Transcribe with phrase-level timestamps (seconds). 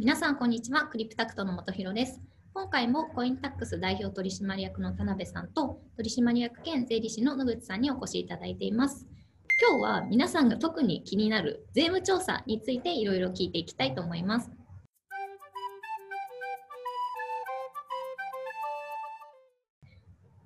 [0.00, 0.86] 皆さんこんにちは。
[0.86, 2.20] クリプタクトの本博です。
[2.54, 9.08] 今回もコインタックス代表取締役の田辺さんと取締役兼税理士の野口さんにお越しいただいています。
[9.60, 14.48] 今日は皆さんが特に気になる税務調査についていろいろ聞いていきたいと思います。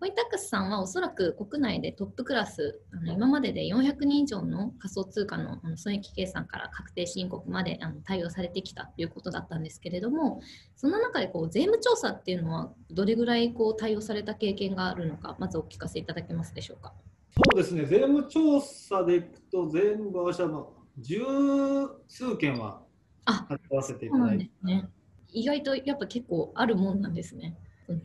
[0.03, 10.41] コインタックスさんはおそらく国内でトップクラス、あの今までで400人以上の仮想通貨のあの損益計算から確定申告まであの対応されてきたということだったんですけれども、
[10.75, 16.93] その中でこう税務調査っていうのは、どれぐらいこう対応された経験があるのか、まずお聞かせいただけますでしょうか？
[17.37, 21.21] そうですね、税務調査でいくと、全部合わせたの十
[22.09, 22.83] 数件は
[23.27, 24.89] あわせていただいて、ね。
[25.29, 27.57] 意外とやっぱ結構あるもんなんですね。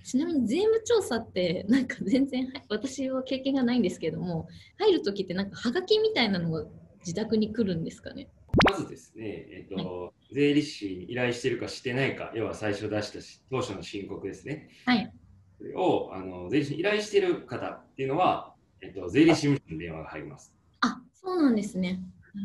[0.04, 6.66] ちなみに税務調査って なんか全然私は経験がないんですけども入る時ってなんかハガキみたいなのが
[7.00, 8.28] 自宅に来るんですかね？
[8.70, 14.70] まずですね、えっと税理士に依頼してるかしてないか、要は最初出したし当初の申告ですね。
[14.86, 15.12] はい
[15.58, 20.54] それをあの税理士に依頼してる方っていうのは、えっと、税理士事務所に電話が入ります。
[20.82, 22.00] あそうなんですね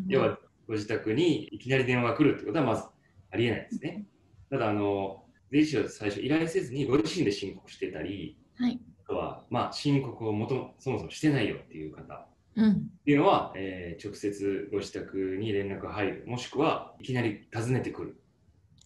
[0.09, 2.85] 要はご自宅にいきなり電話が来るってことはまず
[3.31, 4.07] ありえないですね。
[4.51, 5.22] ただあの、
[5.53, 8.81] 税理士は最初依頼せずにご自身で申告してたり、はい。
[9.05, 12.03] あとは、まあ、申告をもとそもそもしてないよっていう方。
[12.15, 12.87] っうん。
[13.05, 18.17] ていうのは、えー直接ご自宅に連絡が入る、もしくはいきなり訪ねてくる。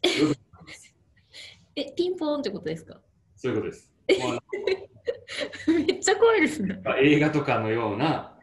[1.76, 3.00] えピンポーンってことですか？
[3.36, 3.92] そういうことです。
[5.68, 6.80] めっちゃ怖いですね。
[7.02, 8.38] 映画とかのような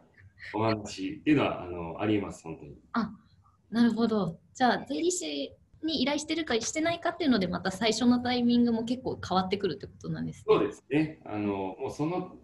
[0.54, 2.76] お話っていうのはあのありえます、本当に。
[3.70, 4.38] なるほど。
[4.54, 5.52] じゃあ税理士
[5.84, 10.44] に依頼してるかしてないかっていうのでまた最初のタイミングも結構変わってくるってことなんですね。
[10.46, 11.20] そうですね。
[11.24, 12.36] あのもうその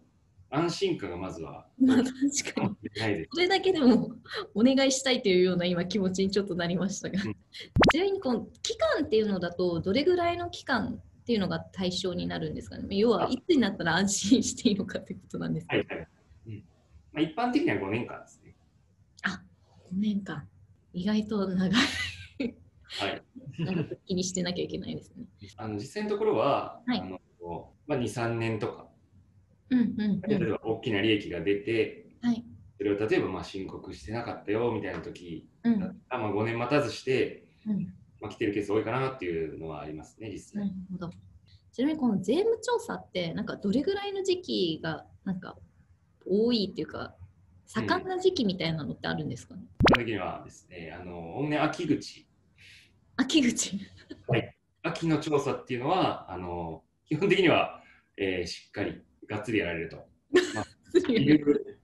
[0.52, 3.26] 安心感がまずは まあ確かに。
[3.32, 4.12] それだけでも
[4.54, 7.36] お願いしたいというような今気持ちにちょっとなりましたが、うん。
[7.92, 12.96] ちなみにこの期間っていうのだとどれぐらいの期間っていうのが対象になるんですかね？
[12.96, 16.08] 要はいつになったら安心していいのかってことなんですけど、はいはい。
[16.46, 16.64] うん。
[17.12, 18.54] まあ、一般的には5年間ですね。
[19.92, 20.48] 5年間。
[20.92, 21.70] 意外と長い
[22.98, 23.22] はい。
[24.06, 25.24] 気にしてなきゃいけないですね。
[25.56, 27.20] あの実際のところは、はいあの
[27.86, 28.86] まあ、2、3年とか、
[29.70, 32.44] うんうんうん例えば大きな利益が出て、はい
[32.76, 37.92] それを例えばまあ申告してなかったよみたいな時うんだったら、まあ、5年待たずして、うん
[38.22, 40.62] まあ、来てるケース多いかなっていうのはありますね、実際。
[40.62, 41.10] なるほど。
[41.72, 45.56] ちなみにこの税務調査ってなんかどれぐらいの時期がなんか
[46.26, 47.14] 多いっていうか
[47.66, 52.26] 盛んな時期みたいなのってあるんですかね、基本的にはですね、あの、おおむね秋口、
[53.20, 53.78] 秋口。
[54.82, 57.82] 秋の調査っていうのは、あの、基本的には、
[58.16, 59.96] えーしっかり、がっつりやられると。
[60.54, 60.64] まあ
[61.12, 61.76] いう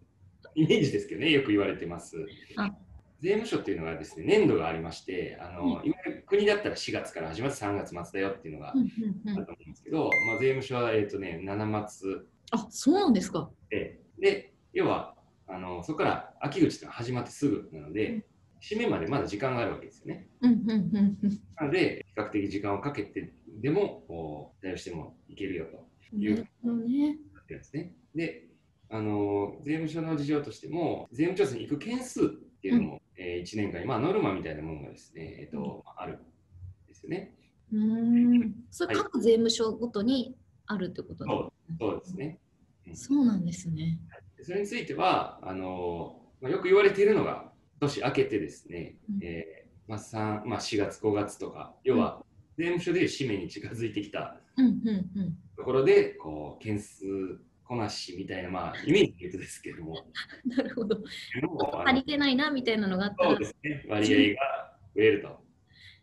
[0.55, 2.17] イメージですけどね、よく言われてます
[2.57, 2.75] あ。
[3.21, 12.11] 税務署っていうのがですね、年度がありまして、あの、うんいわゆる国だったら4月から始まって3月末だよっていうのがあると思うんですけど、まあ、税務署は、えっ、とね、7末
[12.51, 13.51] あそうなんですか。
[13.69, 15.15] で、で、要は、
[15.47, 18.25] あの、そこから秋口っていうのは始まってすぐなので、
[18.61, 20.29] 締めまでまだ時間があるわけですよね。
[20.41, 27.19] うんうんうんうんなので、比較的時間をかけてでも、対応してもいけるよとなるほどね。
[27.35, 27.95] なってるんですね。
[28.15, 28.47] で、
[28.91, 32.29] あの税務署の事情としても、税務調査に行く件数っ
[32.61, 36.17] ていうのも、え1年間に、まあ、ノルマみたいなものがですね、えっとあるん
[36.87, 37.35] ですよね。
[37.73, 38.55] うーん。
[38.71, 40.37] それはい各税務署ごとに
[40.67, 42.39] あるってことなんそうそうですね。
[42.95, 43.99] そうなんですね。
[44.37, 47.51] でそれについては、あのまあ、よく言われているのが、
[47.81, 52.25] 年明けてですね、うんえーまあ3まあ、4月、5月とか、要は
[52.59, 54.41] 税務署でいう締めに近づいてきた。
[55.57, 57.05] ところで、こう、件数
[57.65, 60.07] こなしみたいな、まあ、イメージで言うとですけれども、
[60.47, 61.03] なるほど。
[61.85, 65.45] 足りてないなみたいなのがあったらそうですね、割合が増えると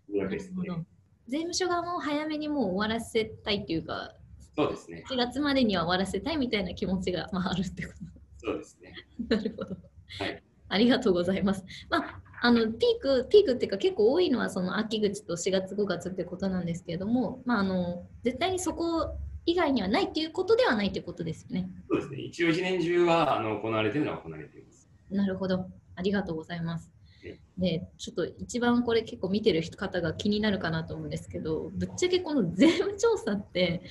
[0.09, 0.66] いうわなけですね。
[0.66, 0.85] るほど。
[1.28, 4.16] 税務署側も早めにもう終わらせたいっていうか、
[4.56, 7.94] そうですね、4月までには終わらせたいみたいな気持ちが、まあ、あるってこ
[8.38, 8.94] そうですね。
[9.29, 9.35] と。
[9.38, 9.78] なるほど。
[10.19, 11.63] はいありがとうございます。
[11.88, 19.15] まあ、あのピーク、ピークっていうか結構多いのはその秋口と4月、5月ってことなんですけれども、まあ、あの絶対にそこ
[19.45, 21.69] 以外にはないっていうことではないということですよね。
[21.88, 24.89] そうですね、一応一年中はあの行われているのは行われています。
[25.12, 25.68] なるほど。
[25.95, 26.92] ありがとうございます
[27.24, 27.38] え。
[27.57, 33.83] で、ちょっと一番これ結構見てる方が気になるかなと思うんですけど、ぶっちゃけこの税務調査って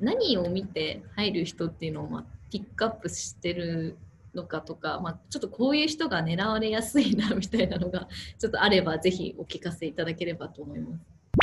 [0.00, 3.96] 何を見て入る人っていうのをまあピックアップしてる
[4.42, 8.08] のかとか、まあ、ちょっとこういう人が狙われやすいなみたいなのが
[8.38, 10.98] ちょっとあればぜひお聞かせいただければと思いま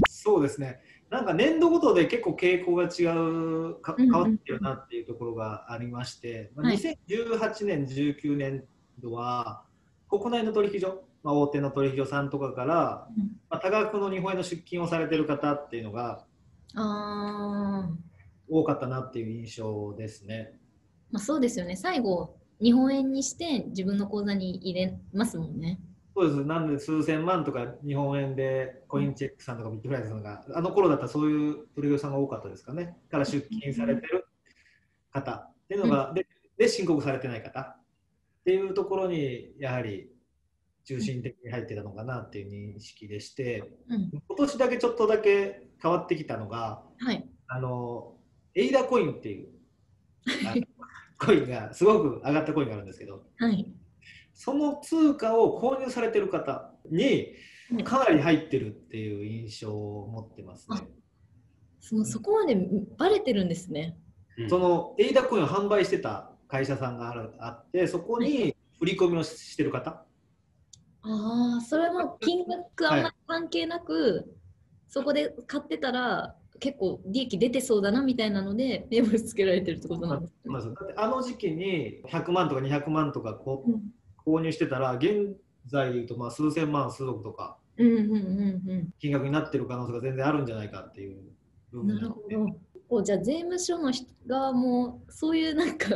[0.08, 0.24] す。
[0.24, 8.66] そうですね、なんか年度ごとで結構傾向が違う、変わってるなっていうところがありまして、まあはい2018年、19年
[9.00, 9.64] 度は、
[10.10, 16.24] 国内の取引所まあ、大手の取引所さんとかから、うんまあ、多額の日本円の出金をされてる方っていうのが
[18.48, 20.54] 多かったなっていう印象ですね。
[21.12, 21.76] まあ、そうですよね。
[21.76, 25.80] 最後、日本円にして自分の口座に入れますもんね。
[26.16, 26.46] そうです。
[26.46, 32.96] なんで数千万とか日本円でコインチェックさんとかビットフライズさんが、あの頃だったらそういう取引所さんが多かったですかね。
[33.12, 34.26] から出金されてる
[35.12, 36.26] 方っていうのが、で
[36.58, 37.78] で申告されてない方っ
[38.46, 40.10] ていうところにやはり
[40.86, 44.10] 中心的に入ってたのかなっていう認識でして、うん。
[44.12, 47.28] 今年だけちょっとだけ変わってきたのが、はい。
[47.48, 48.14] あの
[48.54, 49.50] エイダコインっていう
[51.18, 53.72] コインがすごく上がったコインがあるんですけど、はい。
[54.34, 57.34] その通貨を購入されてる方に
[57.72, 60.78] はいかなり入ってるっていう印象を持ってますね。
[61.80, 62.58] そのそこまで
[62.98, 63.98] バレてるんですね。
[64.38, 70.06] うんそのエイダコインを販売してた会社さんがあるあって、そこに振り込みをしてる方、
[71.08, 74.36] ああ、それはもう金額あんまり関係なく、
[74.88, 80.38] そこで買ってたら結構利益出てそうだなみたいなので、名物つけられてるってことなんですね。
[80.46, 83.82] まずだってあの時期に100万とか200万とかこううん
[84.26, 85.36] 購入してたら、現
[85.68, 87.58] 在で言うとまあ数千万、数億とか
[89.00, 91.18] 金額になってる可能性が全然あるんじゃないかっていう
[91.72, 91.88] 部うん。
[91.88, 92.28] 分なるほど。
[92.88, 95.88] こうじゃあ税務署の人側もそういうなんか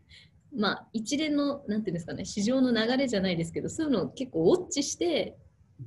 [0.54, 5.36] まあ一連のなんていうんですかね市場の流れじゃないですけどそういうのを結構ウォッチして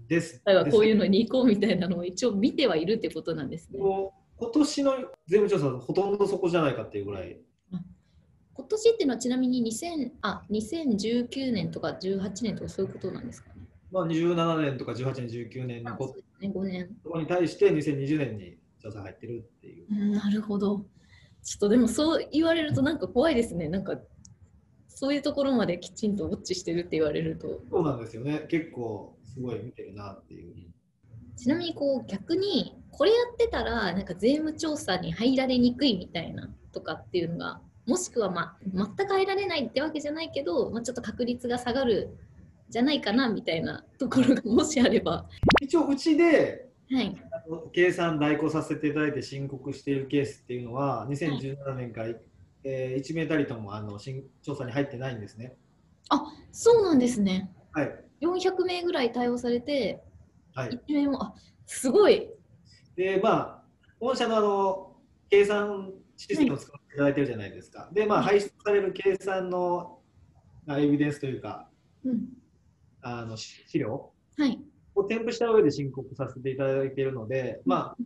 [0.08, 0.42] です。
[0.46, 3.80] 例えばこういうののに行こうみたいなのを一応見てはいるってことなんですね。
[3.80, 4.94] 今年の
[5.28, 7.38] 税務調査はほとんどそこじゃないかっていうぐらい
[8.54, 13.56] 今年っていうのはちなみに2000あ2019年とか18年とかそういうことなんですかね？
[13.92, 16.90] まあ、27年とか18年、19年あのこそうですね5年。
[17.04, 19.88] とに対して2020年に調査入ってるっていう。
[19.90, 20.86] うんなるほど。
[21.42, 23.70] ちょっとでもそう言われるとなんか怖いですね。
[23.70, 23.98] なんか
[24.88, 27.62] そういうところまできちんとウォッチしてるって言われると。
[27.70, 28.46] そうなんですよね。
[28.50, 30.54] 結構すごい見てるなっていう。
[31.38, 42.18] ちなみにこう逆にこれやってたらなんか税務調査に入られにくいみたいなとかっていうのがもしくは、まあ、全く入られないってわけじゃないけど、まあ、ちょっと確率が下がる
[42.70, 45.26] じゃないかなみたいなところがもしあれば。
[45.62, 47.16] 一応、うちではい。
[47.32, 52.10] あの計算代行させていただいて申告しているケースっていうのは、2017年から、
[52.66, 55.56] えー1名たりともあの新調査に入ってないんですね。
[56.52, 57.52] そうなんですね。
[57.72, 58.09] はい。
[58.22, 60.02] 400名ぐらい対応されて、
[60.54, 61.34] はい、1名も、あ
[61.66, 62.30] すごい。
[62.96, 63.64] で、まあ、
[64.00, 64.96] 御社のあの
[65.30, 67.90] 計算システムを使っていただいてるじゃないですか。
[67.94, 70.00] で、まあ、はい排出される計算の、
[70.66, 71.70] まあ、エビデンスというか、
[72.04, 72.28] うん。
[73.02, 74.60] あのし資料はい。
[74.96, 78.04] を添付した上で申告させていただいているので、まあ、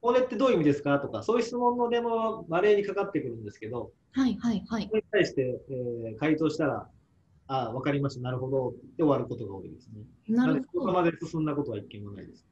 [0.00, 4.94] これってどういう意味ですかとか、そういう質問の電話は稀にかかってくるんですけど、はいはいはいそ。
[4.94, 6.88] れに対して、えー回答したら、
[7.48, 10.02] あ分かりました、なるほどって終わることが多いですね。
[10.28, 10.92] なるほど。
[10.92, 12.44] まで進んだことは一件もないです。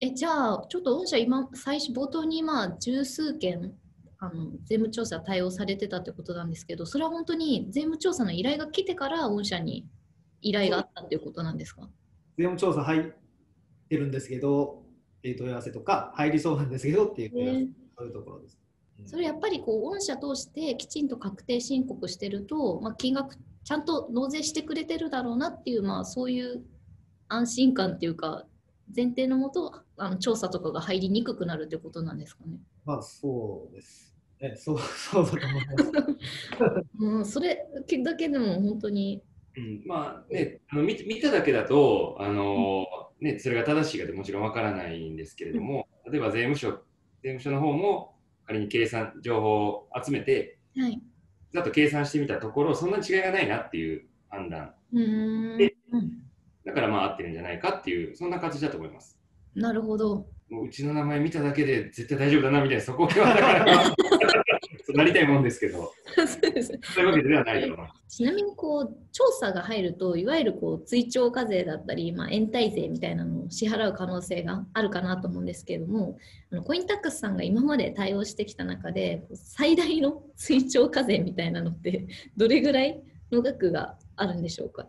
[0.00, 3.72] えじゃあ、ちょっと御社今、最初、冒頭にまあ十数件
[4.18, 9.86] あの税務調査対応されてたってことなんですけど、それは本当に税務調査の依頼が来てから御社に
[10.42, 11.88] 依頼があったっていうことなんですか？
[12.36, 13.02] 税務調査入っ
[13.88, 14.82] てるんですけど、
[15.18, 17.68] っていう問い合わせとか、入りそうなんですけどっていう問い合わせ、え
[17.98, 18.54] そういうところです。
[18.98, 23.34] うんそれやっぱりこう御社通してきちんと確定申告してると、まあ、金額
[23.64, 26.62] ちゃんと納税してくれてるだろうなっていう、まあ、そういう
[27.28, 28.44] 安心感っていうか
[28.94, 32.58] 前提のもとあの調査とかが入りにくくなるってことなんですかね。
[32.84, 34.14] まあ、そうです。
[34.40, 36.88] ね、そう そうだと思います。
[36.98, 37.66] うん、それ
[38.02, 39.22] だけでも本当に
[39.56, 42.86] うん、まあね、あの見見ただけだと、あの
[43.20, 46.70] ね、それが正しいかってもちろんわからないんですけれども、例えば税務署
[47.22, 48.14] 税務署の方も
[48.46, 51.00] 仮に計算情報を集めて、はい。
[51.52, 54.98] ざっと計算してみたところ、そんな違いがないなっていう判断、で
[55.92, 56.22] うん
[56.64, 59.18] だからまあ合ってるんじゃないかっていう、そんな形だと思います。
[59.54, 60.26] なるほど。
[60.48, 63.94] もううちの名前見ただけで絶対大丈夫だなみたいな、そこはだから、
[64.94, 68.16] なりたいもんですけど、そういうわけではないと思います。
[68.16, 76.18] ちなみにこう調査が入るといわゆるこう追徴課税だったり、まあ、延滞税みたいなのを支払う可能性があるかなと思うんですけれども
[76.50, 83.00] あのコインタックスさんが今まで対応してきた中で最大の追徴課税みたいなのってどれぐらい
[83.30, 84.88] の額があるんでしょうか？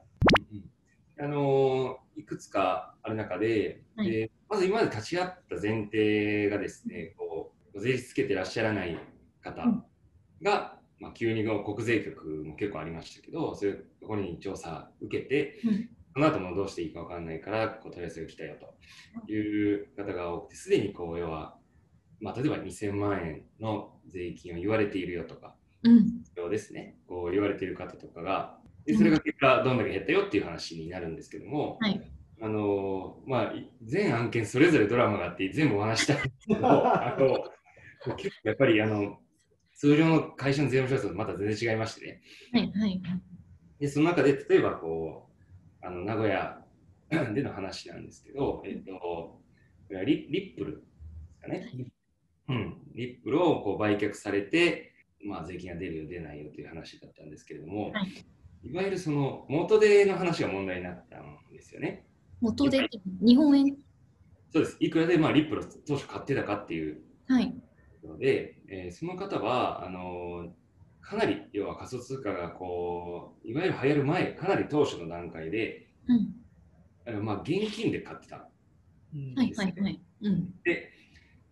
[1.20, 4.12] あのーいくつかある中で、はい。
[4.12, 9.00] でまず今まで立ち会った前提がですね、こう税率つけてらっしゃらない
[9.42, 9.84] 方うん。
[10.44, 15.90] が、まあ、急に国税局も結構ありましたけど、そういうところに調査受けて、うん。
[16.14, 18.56] その後もどうしていいか分かんないから、こう問い合わせが来たよ
[19.26, 21.58] という方が多くて、すでにこう要は、
[22.20, 26.24] まあ、例えば2000万円の税金を言われているよとか、うん。
[26.36, 32.02] そうですね、こう言われている方とかがでそれが結果どんだけ減ったよっていう話になるんですけども、はい。
[32.44, 39.20] あのまあ、全案件それぞれドラマがあって全部お話したいんですけど あの結構やっぱりあの
[39.82, 42.22] 通常の会社の税務署とまた全然違いましてね。
[42.54, 43.02] はいはい。
[43.80, 45.28] でその中で例えばこ
[45.82, 46.62] うあの名古屋
[47.34, 49.42] での話なんですけど、えっと、こ
[49.90, 50.82] れはリリップルで
[51.34, 51.68] すかね、
[52.48, 54.94] うん、リップルをこう売却されて、
[55.26, 58.24] まあ、税金が出るよ出ないよという話だったんですけれども、はい。
[58.64, 62.06] いわゆるその元手の話が問題になったんですよね。
[62.40, 62.88] 元で
[63.20, 63.76] 日本円？
[64.54, 64.78] そうです。
[64.80, 67.52] いくらでまあリップルを当初買ってたかっていうはい
[68.08, 70.50] ので、えーその方はあのー
[71.03, 76.36] かなり要は仮想通貨がこういわゆる流行る前かなり当初の段階でうん
[77.08, 78.48] あのまあ現金で買ってた。
[79.13, 80.91] うんはいはいはいうんで、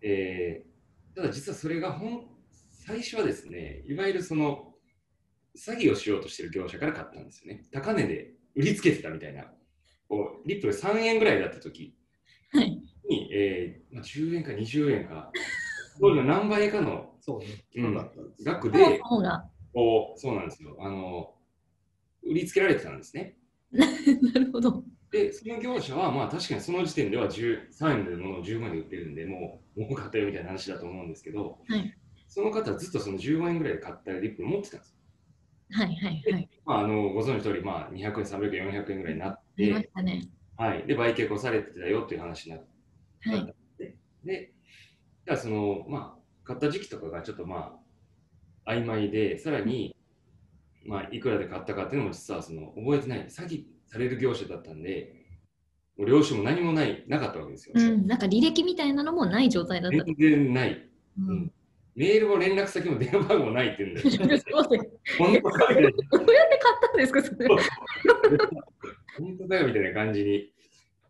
[0.02, 0.70] えー
[1.16, 2.28] ただ実はそれが本
[2.70, 4.72] 最初はですねいわゆるその
[5.58, 7.64] 詐欺をしようとしている業者から買ったんですよね。
[7.72, 9.44] 高値で売りつけてたみたいな。
[10.08, 11.94] こうリップル3円ぐらいだった時
[12.52, 15.32] はいに、えーまあ、10円か20円か
[16.00, 17.14] 当時の何倍かの。
[17.20, 17.40] そう。
[18.44, 20.76] 額で、そうなんですよ。
[20.80, 21.34] あの
[22.24, 23.36] 売りつけられてたんですね。
[23.72, 23.86] な
[24.40, 24.84] るほど。
[25.10, 31.96] で、その業者は、まあ確かにその時点では10 3円でものを10万円で売ってるんで、もう儲かったよみたいな話だと思うんですけど、はい。
[32.28, 34.96] その方はずっとその10万円ぐらいで買ったリップル持ってたんですよ。
[35.72, 36.48] はいはいはい。
[36.64, 43.54] まあ、あのご存知の通り、まあ、200円、300円、400円ぐらいになって、したねはい、で、売却をされてたよっていう話になって、はい
[44.24, 44.52] で、
[45.26, 47.76] じゃあその、まあ、買った時期とかがちょっとま
[48.66, 49.94] あ、曖昧で、さらに、
[50.84, 55.14] まあ、いくらで買ったかっていうのも実はその覚えてない、詐欺される業者だったんで、
[55.96, 57.74] もう領収も何もない、なかったわけですよ。
[57.76, 58.06] うん。
[58.06, 60.04] なんか履歴みたいなのもない状態だった。
[60.04, 60.72] 全然ない。
[60.72, 61.36] ううん。
[61.42, 61.52] ん
[61.96, 64.02] メールも連絡先も電話番号もないっていうんで、
[65.18, 67.48] 本当かみたいなどうやって買ったんですかそれ。
[69.18, 70.52] 本当だよみたいな感じに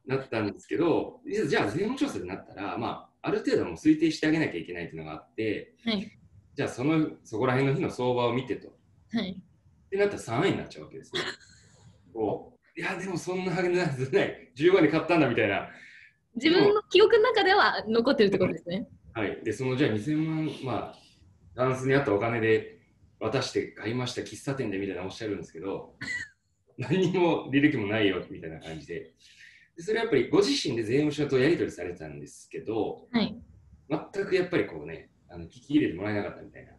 [0.06, 6.10] なったんですけど、じゃあ税務調査になったら、まあ、ある程度もう推定してあげなきゃいけないっていうのがあって、はい
[6.56, 8.68] じゃあそのそこら辺の日の相場を見てと。
[9.12, 11.20] はいってなったら3円になっちゃうわけですね。
[12.14, 14.52] こういや、でもそんなはずない。
[14.56, 15.68] 15円で買ったんだみたいな。
[16.36, 19.42] 自分の記憶の中では残ってるってことですねはい。
[19.42, 20.98] で、そのじゃあ2000万、まあ、
[21.54, 22.78] ダンスにあったお金で
[23.18, 25.96] 渡して買いました喫茶店でみたいなおっしゃるんですけど、
[26.78, 29.12] 何にも履歴もないよみたいな感じで。
[29.80, 33.34] でそれはやっぱりご自身で税務署とやり取りされてたんですけど、はい。
[33.88, 36.72] 全くやっぱりこうね、あの聞き入れてもらえなかったみたいな。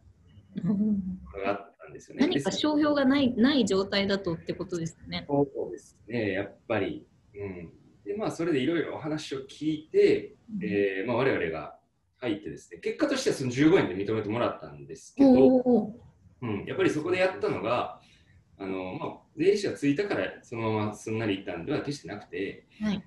[1.44, 2.28] があったんですよね。
[2.28, 5.26] 何か商標がないない状態だとってことですね。
[5.28, 7.08] そうですね、やっぱり。
[7.34, 7.72] うん、
[8.06, 11.76] で、まあ、それでいろいろお話を聞いて、えーまあ、我々が
[12.18, 15.96] 入ってですね、結果としてはその15円で認めてもらったんですけど、
[16.44, 18.00] うん、やっぱりそこでやったのが、
[18.62, 23.04] あのまあ、税理士がついたからそのまますんなりいったんでは決してなくて、はい。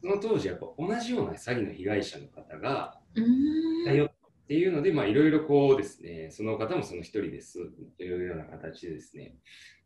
[0.00, 3.84] その当時、やっぱ同じような詐欺の被害者の方がうーん。
[3.86, 7.58] だよっていうので、まあ、いろいろこうですね、その方もその一人です
[7.96, 9.36] というような形でですね、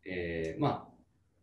[0.05, 0.93] えーまあ、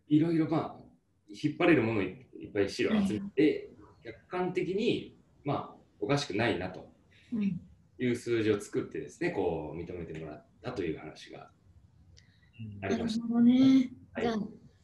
[0.09, 0.85] いろいろまあ、
[1.29, 2.07] 引っ張れるものをい
[2.39, 3.71] いっぱい資料を集めて、
[4.05, 6.87] 客観的に、まあ、おかしくないなと
[7.33, 7.61] うん。
[7.99, 11.51] いう数字を作ってですね、こう認めてもらったという話が。
[12.81, 13.91] なるほどね。
[14.13, 14.25] はい。
[14.25, 14.39] じゃあ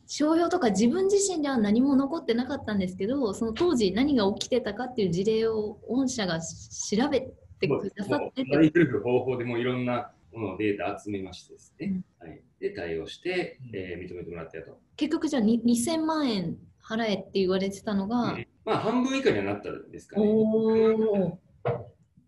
[0.09, 7.21] 商標とか自分自身では何も残ってなかったんですけど、その当時何が起きてたかっていう事例を御社がし調べ
[7.61, 14.79] てくださってて、る方法でもいろんなものをデータ集めましてですね、はい、で対応して、えー認めてもらったよと。
[14.97, 18.47] 結局じゃあに2000万円払えって言われてたのが、うん。
[18.65, 20.23] まあ半分以下にはなったんですかね。
[20.25, 21.41] おお、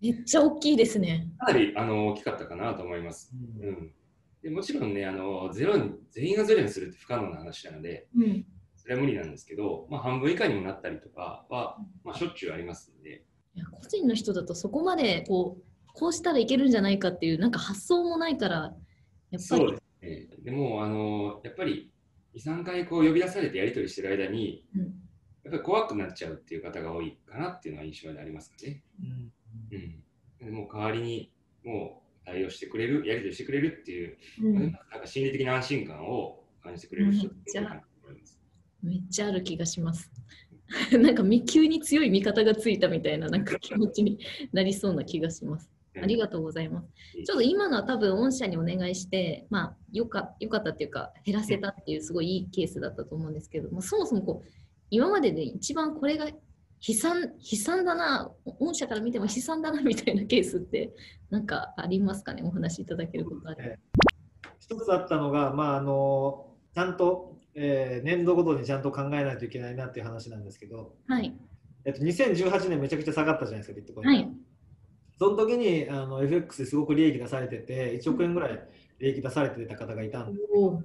[0.00, 1.28] めっちゃ大きいですね。
[1.38, 3.32] かなりあの大きかったかなと思います。
[3.60, 3.68] うん。
[3.68, 3.92] うん、
[4.42, 8.44] でもちろんねあのゼロに、全員がゼロにするって不可能な話なので、うん。
[8.76, 18.76] それは無理なんですけど、まあ、半分以下にもなったりとかは、まあ、しょっちゅうありますんで、いや個人の人だとそこまでこうこうしたらいけるんじゃないかっていうなんか発想もないからやっぱ
[19.32, 20.28] りそうですね。
[20.44, 21.90] でもあのやっぱり
[22.36, 24.92] 2、3回こう呼び出されてやり取りしてる間に、うん
[25.44, 28.82] やっぱり怖くなっちゃうっていう方が多いかなっていうのは印象でありますかね。
[29.00, 29.32] うん
[29.72, 30.02] うん、
[30.38, 31.32] でもう代わりに
[31.64, 37.60] もう対応してくれる、やり取りしてくれるっていう、うんなんか心理的な安心感を感じてくれる人って。
[38.82, 40.10] めっちゃある気がします。
[40.92, 44.18] なんかみ急に強い味方がついたみたいななんか気持ちに
[44.52, 45.70] なりそうな気がします。
[46.00, 46.88] ありがとうございます。
[47.24, 54.48] ちょっと今のは多分御社にお願いして、まあよかよかったっていうか減らせたっていうすごいいいケースだったと思うんですけども、そもそもこう
[54.90, 56.28] 今までで一番これが
[56.86, 58.30] 悲惨悲惨だな、
[58.60, 60.90] 御社から見ても悲惨だなみたいなケースって
[61.30, 62.42] なんかありますかね？
[62.44, 63.80] お話しいただけることある。
[64.60, 71.34] 一つあったのが、まあ、あのちゃんとえー年度ごとにちゃんと考えないといけないなっていう話なんですけど、はい。
[71.84, 74.08] えっと、2018年めちゃくちゃ下がったじゃないですか、ビットコイン。
[74.08, 74.28] はい。
[75.18, 78.68] その時にあの FX ですごく利益出されてて、1億円ぐらい
[79.00, 80.80] 利益出されてた方がいたんで、お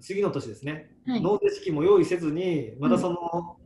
[0.00, 1.22] 次の年ですね、はい。
[1.22, 3.56] 納税資金も用意せずに、またその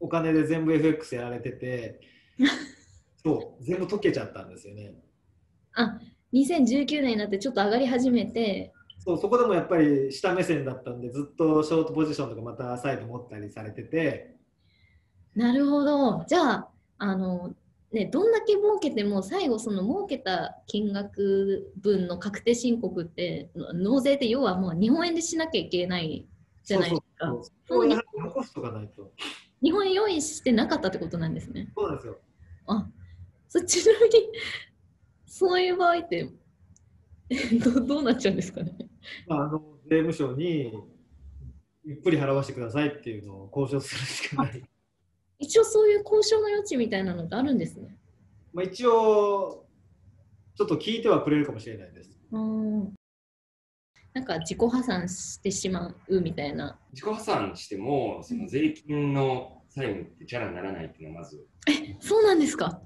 [0.00, 2.00] お金で全部 FX やられてて、
[3.22, 4.94] そう、全部溶けちゃったんですよね。
[5.74, 6.00] あ、
[6.32, 14.36] 2019年になってちょっと上がり始めて、そうそこでもやっぱり下目線だったんで、ずっとショートポジションとかまたサイド持ったりされてて、
[15.34, 16.24] なるほど。
[16.26, 17.54] じゃあ、あの、
[17.92, 26.28] ね、どんだけ儲けても最後その儲けた金額分の確定申告って納税って要はもう日本円でしなきゃいけない
[26.62, 27.26] じゃないですか。
[27.28, 29.10] そうそうそう残しとかないと。
[29.62, 31.70] 日本円用意してなかったってことなんですね。
[31.76, 32.18] そうなんですよ。
[32.66, 32.88] あ、
[33.48, 34.12] そちなみに
[35.26, 36.30] そういう場合って
[37.64, 38.76] どどうなっちゃうんですかね？
[39.26, 40.72] まあ、あの税務署に
[41.84, 44.62] ゆっくり払わせてくださいっていうのを交渉するしかない。
[45.38, 47.96] 一応そういう交渉の余地みたいなのってあるんですね。
[48.52, 49.64] まあ一応、
[50.54, 52.10] ちょっと聞いてはくれるかもしれないです。
[52.32, 52.94] うん
[54.12, 56.78] なんか自己破産してしまうみたいな。
[56.92, 61.46] 自己破産しても、その税金の債務ってチャラにならないっていうのはまず、
[62.00, 62.80] そうなんですか？